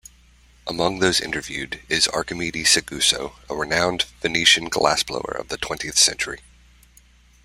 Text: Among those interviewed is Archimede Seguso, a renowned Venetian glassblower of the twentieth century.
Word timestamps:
Among 0.65 0.97
those 0.97 1.21
interviewed 1.21 1.79
is 1.87 2.07
Archimede 2.07 2.65
Seguso, 2.65 3.35
a 3.47 3.55
renowned 3.55 4.05
Venetian 4.23 4.67
glassblower 4.67 5.39
of 5.39 5.49
the 5.49 5.57
twentieth 5.57 5.99
century. 5.99 6.39